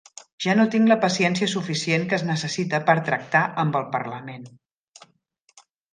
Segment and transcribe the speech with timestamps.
[0.43, 4.49] Ja no tinc la paciència suficient que es necessita per tractar amb el Parlament.